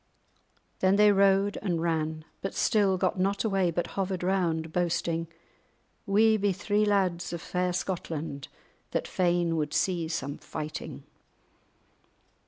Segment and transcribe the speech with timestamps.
[0.79, 5.27] Then they rode and ran, but still got not away, but hovered round, boasting:
[6.07, 8.47] "We be three lads of fair Scotland
[8.89, 11.03] that fain would see some fighting."